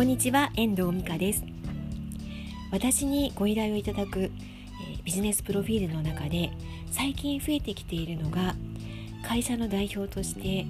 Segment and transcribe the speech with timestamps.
[0.00, 1.44] こんにちは遠藤美香です。
[2.72, 6.50] 私にご依頼をいただく、えー、ビジネスプロフィールの中で
[6.90, 8.54] 最近増えてきているのが
[9.22, 10.64] 会社の代表として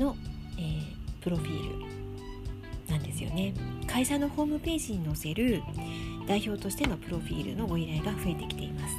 [0.00, 0.14] の、
[0.56, 0.84] えー、
[1.20, 3.54] プロフィールなんですよね。
[3.88, 5.64] 会社のホームページに載せる
[6.28, 8.94] 代表としてのプロフィールのご依頼が増えてきています。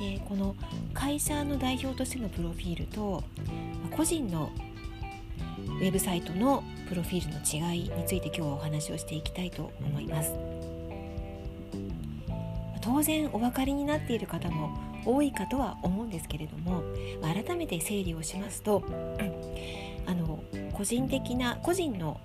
[0.00, 0.56] でこの
[0.94, 3.22] 会社の代表としてのプロフィールと
[3.90, 4.50] 個人の
[5.66, 10.34] ウェブサイトのプロフィールの違いについて今日はお話をしていきたいと思います。
[12.80, 16.82] 当然お分かりになっている方も多いかとは思うんですけれども
[17.22, 18.82] 改めて整理をしますと
[20.06, 20.42] あの
[20.72, 22.18] 個人的な個人の、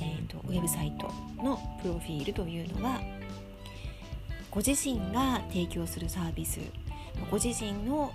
[0.00, 1.10] えーと、ウェブサイト
[1.42, 3.00] のプロフィールというのは
[4.50, 6.60] ご自身が提供するサービス
[7.30, 8.12] ご自身の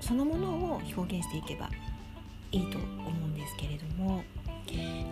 [0.00, 1.70] そのものを表現していけば
[2.50, 2.78] いいと
[3.64, 4.22] けれども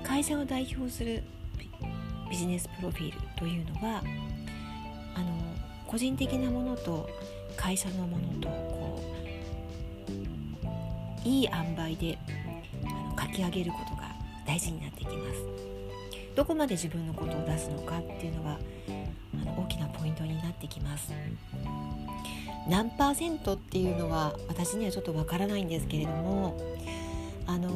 [0.02, 1.22] 会社を代表する
[2.30, 4.02] ビジネスプロフィールというのは
[5.14, 5.26] あの
[5.86, 7.08] 個人的なものと
[7.56, 9.02] 会社のものとこ
[11.24, 12.18] ういい塩梅で
[12.84, 14.10] あの書き上げることが
[14.46, 15.40] 大事になってきます。
[16.34, 18.58] どこまで自分のことを出すのかっていうのは
[19.34, 21.12] あの大きなポイントになってきます。
[22.68, 26.56] 何パーセントっていうのは私にはちょっとわからないんですけれども
[27.46, 27.68] あの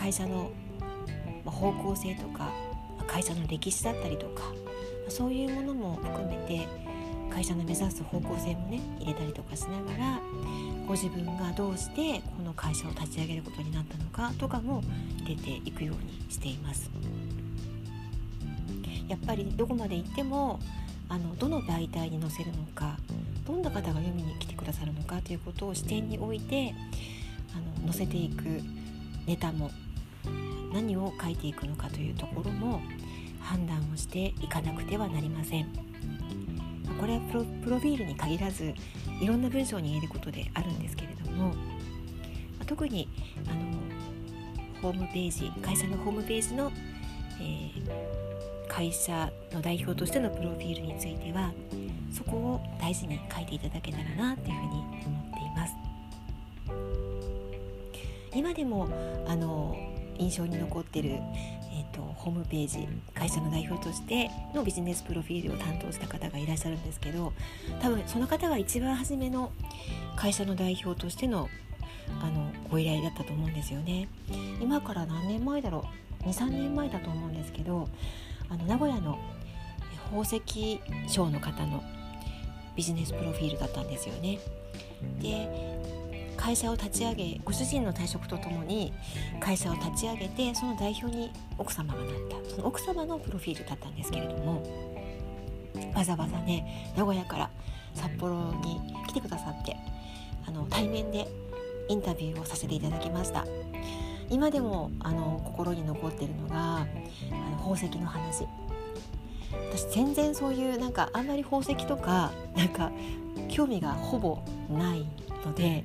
[0.00, 0.50] 会社の
[1.44, 2.50] 方向性とか
[3.06, 4.44] 会社の歴史だったりとか
[5.10, 6.66] そういうものも含めて
[7.30, 10.20] 会社の目指す方向性もね入れたりとかしながら
[10.86, 14.82] ご自分がどうしてこの会社を立ち上げることになったのかとかも
[15.22, 16.90] 入れていくようにしています。
[19.06, 20.60] やっぱりどこまで行っても
[21.08, 22.96] あのどの媒体に載せるのか
[23.44, 26.72] どんな方が読みに来てくださるのかということを視点に置いて
[27.52, 28.44] あの載せていく
[29.26, 29.70] ネタも
[30.72, 32.80] 何を書いていくのかというところも
[33.40, 35.66] 判断をしていかなくてはなりません。
[37.00, 38.74] これはプロプロフィールに限らず
[39.20, 41.54] いろんな文章に入れることであるんですけれども
[42.66, 43.08] 特に
[43.48, 46.70] あのホームページ会社のホームページの、
[47.40, 51.52] えー、会社の代表としてのプロフィールについては
[52.12, 55.74] そこを大事に書いていただけたらなっていうふうに思っています。
[58.34, 58.88] 今でも
[59.26, 59.74] あの
[60.20, 67.32] 印象に残ってる、えーと、ホームページ会社の代表としてのビジネスプロフィールを担当した方がいらっしゃるんですけど
[67.80, 69.50] 多分その方が一番初めの
[70.16, 71.48] 会社の代表としての
[72.22, 74.08] あのご依頼だったと思うんですよね。
[74.60, 75.84] 今から何年前だろ
[76.24, 77.88] う？23年前だと思うんですけど
[78.48, 79.18] あの名古屋の
[80.10, 81.82] 宝石商の方の
[82.74, 84.40] ビジネスプロフィールだったんですよね。
[85.20, 85.79] で
[86.40, 88.94] 会社を立ち上げご主人の退職とともに
[89.40, 92.50] 会社を立ち上げてその代表に奥様がなった。
[92.50, 94.62] その奥様のプロフィールだったんですけれども
[95.94, 97.50] わざわざね名古屋から
[97.94, 99.76] 札幌に来てくださって
[100.46, 101.28] あの対面で
[101.88, 103.44] インタビューをさせていただきました。
[104.30, 106.86] 今でもあの心に残っているのがあ
[107.50, 108.46] の宝石の話。
[109.72, 112.92] 私全然そういうなんかあんまり宝石とかなんか
[113.48, 114.38] 興味がほぼ
[114.70, 115.04] ない
[115.44, 115.84] ので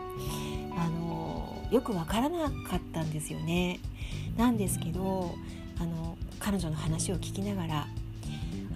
[0.78, 3.80] あのよくわからなかったんですよね。
[4.38, 5.34] なんですけど
[5.80, 7.88] あの彼女の話を聞きながら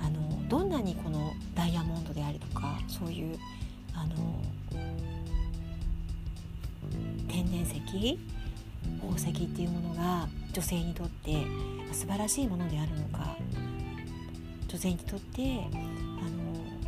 [0.02, 3.38] あのどんなにこのダイヤモンドであるとかそういう
[3.94, 4.42] あの
[7.28, 8.18] 天然石
[9.02, 11.46] 宝石っていうものが女性にとって
[11.92, 13.36] 素晴らしいものであるのか
[14.68, 15.76] 女性にとってあ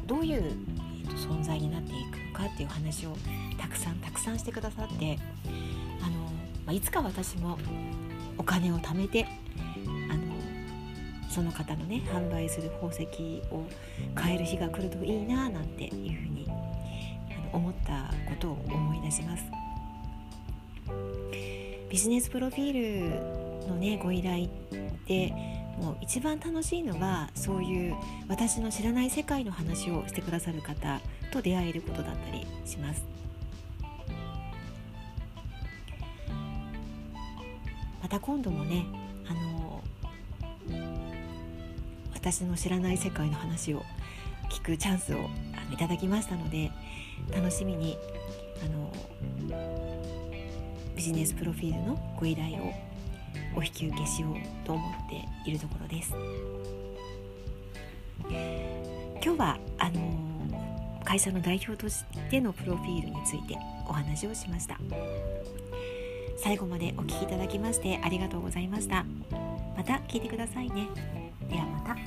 [0.01, 0.53] のどういう、
[1.11, 3.15] と、存在になっていくのかっていう話を
[3.59, 5.17] たくさんたくさんしてくださって
[6.01, 6.17] あの、
[6.65, 7.57] まあ、いつか私も
[8.37, 9.25] お金を貯めて
[10.09, 10.23] あの
[11.29, 13.03] その方のね販売する宝石
[13.51, 13.65] を
[14.15, 19.43] 買える日が来るといいななんていうふうにあの思ったことを思い出します。
[21.89, 24.47] ビジネスプロフィールのねご依頼っ
[25.05, 27.95] てもう一番楽しいのはそういう
[28.27, 31.01] 私の知らない世界の話をしてくださる方
[31.31, 33.03] と出会えることだったりします。
[38.01, 38.85] また今度もね
[39.27, 39.83] あの
[42.13, 43.83] 私の知らない世界の話を
[44.49, 45.29] 聞くチャンスを
[45.71, 46.71] いただきましたので
[47.33, 47.97] 楽しみに
[48.63, 48.91] あの
[50.95, 52.71] ビジネスプロフィールのご依頼を
[53.55, 54.35] お引き受けしよう
[54.65, 56.13] と思っているところです。
[59.23, 63.57] 今日はあのー、会社の代表としてのプロフィールについて
[63.87, 64.77] お話をしました。
[66.37, 69.05] 最後までお聴きいただきましてありがとうございました。
[69.75, 70.87] ままた聞いてくださいね。
[71.49, 72.00] ではまた。